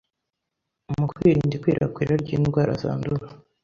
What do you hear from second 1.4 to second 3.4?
ikwirakwira ry'indwara zandura,